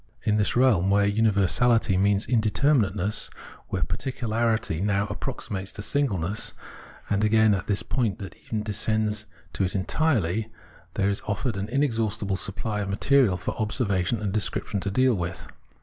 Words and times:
In 0.23 0.37
this 0.37 0.53
reahn 0.53 0.89
where 0.89 1.05
universality 1.05 1.95
means 1.95 2.25
indeterminateness, 2.25 3.29
where 3.67 3.83
particularity 3.83 4.81
now 4.81 5.03
ap 5.11 5.19
proximates 5.19 5.71
to 5.73 5.83
singleness, 5.83 6.53
and 7.07 7.23
again 7.23 7.53
at 7.53 7.67
this 7.67 7.83
point 7.83 8.19
and 8.19 8.31
that 8.31 8.35
even 8.47 8.63
descends 8.63 9.27
to 9.53 9.63
it 9.63 9.75
entirely, 9.75 10.51
there 10.95 11.07
is 11.11 11.21
offered 11.27 11.55
an 11.55 11.67
238 11.67 11.67
Phenomenology 11.67 11.75
of 11.75 11.79
Mind 11.83 11.83
inexhaustible 11.83 12.35
supply 12.35 12.79
of 12.79 12.89
material 12.89 13.37
for 13.37 13.61
observation 13.61 14.19
and 14.23 14.33
description 14.33 14.79
to 14.79 14.89
deal 14.89 15.13
with. 15.13 15.47